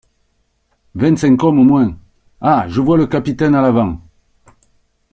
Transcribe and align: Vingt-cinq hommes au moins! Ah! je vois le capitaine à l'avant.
Vingt-cinq 0.95 1.43
hommes 1.43 1.59
au 1.59 1.63
moins! 1.63 1.95
Ah! 2.41 2.65
je 2.69 2.81
vois 2.81 2.97
le 2.97 3.05
capitaine 3.05 3.53
à 3.53 3.61
l'avant. 3.61 3.99